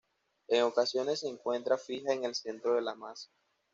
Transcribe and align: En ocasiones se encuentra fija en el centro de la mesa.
En 0.47 0.63
ocasiones 0.63 1.19
se 1.19 1.29
encuentra 1.29 1.77
fija 1.77 2.11
en 2.11 2.23
el 2.23 2.33
centro 2.33 2.73
de 2.73 2.81
la 2.81 2.95
mesa. 2.95 3.29